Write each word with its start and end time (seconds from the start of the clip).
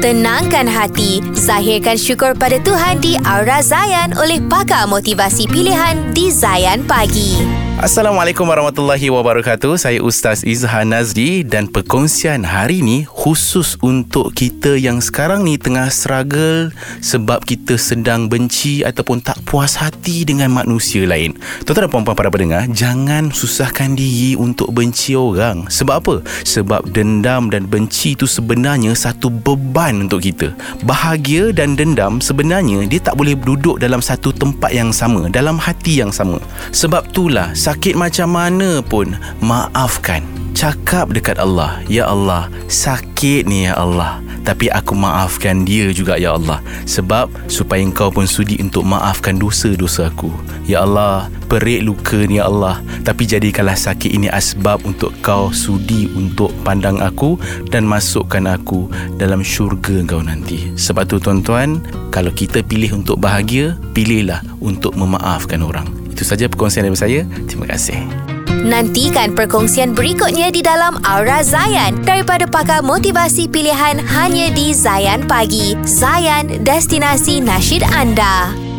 Tenangkan 0.00 0.64
hati, 0.64 1.20
zahirkan 1.36 2.00
syukur 2.00 2.32
pada 2.32 2.56
Tuhan 2.56 3.04
di 3.04 3.20
Aura 3.20 3.60
Zayan 3.60 4.16
oleh 4.16 4.40
pakar 4.40 4.88
motivasi 4.88 5.44
pilihan 5.44 6.16
di 6.16 6.32
Zayan 6.32 6.88
Pagi. 6.88 7.60
Assalamualaikum 7.80 8.44
warahmatullahi 8.44 9.08
wabarakatuh. 9.08 9.80
Saya 9.80 10.04
Ustaz 10.04 10.44
Izhan 10.44 10.92
Nazri 10.92 11.40
dan 11.40 11.64
perkongsian 11.64 12.44
hari 12.44 12.84
ini 12.84 13.08
khusus 13.08 13.80
untuk 13.80 14.36
kita 14.36 14.76
yang 14.76 15.00
sekarang 15.00 15.48
ni 15.48 15.56
tengah 15.56 15.88
struggle 15.88 16.68
sebab 17.00 17.40
kita 17.48 17.80
sedang 17.80 18.28
benci 18.28 18.84
ataupun 18.84 19.24
tak 19.24 19.40
puas 19.48 19.80
hati 19.80 20.28
dengan 20.28 20.52
manusia 20.52 21.08
lain. 21.08 21.32
Tuan-tuan 21.64 21.88
dan 21.88 21.92
puan-puan 21.92 22.16
para 22.20 22.28
pendengar, 22.28 22.68
jangan 22.68 23.32
susahkan 23.32 23.96
diri 23.96 24.36
untuk 24.36 24.76
benci 24.76 25.16
orang. 25.16 25.64
Sebab 25.72 25.94
apa? 26.04 26.14
Sebab 26.44 26.92
dendam 26.92 27.48
dan 27.48 27.64
benci 27.64 28.12
itu 28.12 28.28
sebenarnya 28.28 28.92
satu 28.92 29.32
beban 29.32 29.89
untuk 29.98 30.22
kita. 30.22 30.54
Bahagia 30.86 31.50
dan 31.50 31.74
dendam 31.74 32.22
sebenarnya 32.22 32.86
dia 32.86 33.02
tak 33.02 33.18
boleh 33.18 33.34
duduk 33.34 33.82
dalam 33.82 33.98
satu 33.98 34.30
tempat 34.30 34.70
yang 34.70 34.94
sama, 34.94 35.26
dalam 35.26 35.58
hati 35.58 35.98
yang 35.98 36.14
sama. 36.14 36.38
Sebab 36.70 37.10
itulah 37.10 37.50
sakit 37.56 37.98
macam 37.98 38.30
mana 38.30 38.78
pun 38.84 39.18
maafkan 39.42 40.22
cakap 40.60 41.08
dekat 41.16 41.40
Allah 41.40 41.80
ya 41.88 42.04
Allah 42.04 42.52
sakit 42.68 43.48
ni 43.48 43.64
ya 43.64 43.80
Allah. 43.80 44.20
Tapi 44.40 44.72
aku 44.72 44.96
maafkan 44.96 45.64
dia 45.68 45.92
juga 45.92 46.16
ya 46.16 46.36
Allah. 46.36 46.60
Sebab 46.88 47.28
supaya 47.48 47.80
engkau 47.80 48.08
pun 48.08 48.24
sudi 48.24 48.56
untuk 48.60 48.84
maafkan 48.84 49.36
dosa-dosa 49.36 50.08
aku. 50.08 50.32
Ya 50.64 50.84
Allah 50.84 51.28
perik 51.48 51.84
luka 51.84 52.24
ni 52.24 52.40
ya 52.40 52.48
Allah. 52.48 52.80
Tapi 53.04 53.24
jadikanlah 53.24 53.76
sakit 53.76 54.12
ini 54.12 54.28
asbab 54.32 54.84
untuk 54.84 55.12
kau 55.24 55.52
sudi 55.52 56.08
untuk 56.12 56.52
pandang 56.64 57.00
aku 57.00 57.40
dan 57.68 57.84
masukkan 57.84 58.48
aku 58.48 58.88
dalam 59.16 59.44
syurga 59.44 60.04
kau 60.08 60.24
nanti. 60.24 60.72
Sebab 60.76 61.04
tu 61.08 61.16
tuan-tuan 61.20 61.84
kalau 62.12 62.32
kita 62.32 62.64
pilih 62.64 63.00
untuk 63.00 63.20
bahagia 63.20 63.76
pilihlah 63.92 64.40
untuk 64.60 64.96
memaafkan 64.96 65.60
orang. 65.60 65.88
Itu 66.12 66.24
saja 66.24 66.48
perkongsian 66.48 66.88
dari 66.88 66.96
saya. 66.96 67.20
Terima 67.48 67.68
kasih. 67.68 68.29
Nantikan 68.62 69.32
perkongsian 69.34 69.96
berikutnya 69.96 70.52
di 70.52 70.60
dalam 70.62 71.00
Aura 71.02 71.42
Zayan 71.42 72.02
daripada 72.06 72.46
pakar 72.46 72.84
motivasi 72.84 73.50
pilihan 73.50 73.98
hanya 73.98 74.52
di 74.52 74.70
Zayan 74.76 75.26
Pagi. 75.26 75.74
Zayan, 75.86 76.62
destinasi 76.62 77.42
nasyid 77.42 77.82
anda. 77.90 78.69